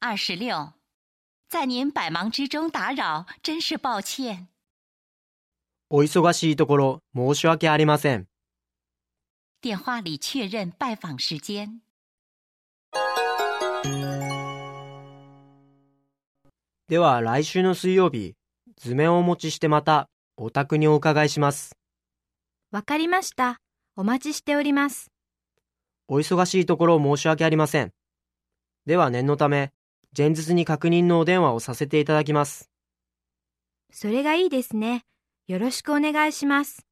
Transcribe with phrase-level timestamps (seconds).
[0.00, 0.74] 二十六，
[1.48, 4.46] 在您百忙之中打扰，真是抱歉。
[5.90, 8.28] お忙しいところ申し訳ありません。
[9.60, 11.80] 电话里确认拜访时间。
[16.86, 18.36] では来週の水曜日、
[18.76, 21.76] 図面をお持ちしてまたお宅にお伺いします。
[22.70, 23.58] わかりました。
[23.96, 25.10] お待ちしております。
[26.06, 27.90] お忙しいところ申し訳ありません。
[28.86, 29.72] では念のため、
[30.16, 32.70] 前日に確認のお電話をさせていただきます。
[33.92, 35.04] それがいいですね。
[35.46, 36.87] よろしくお願いします。